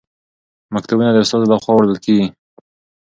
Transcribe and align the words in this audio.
مکتوبونه 0.73 1.11
د 1.13 1.17
استازو 1.23 1.51
لخوا 1.51 1.73
وړل 1.75 1.97
کیږي. 2.05 2.27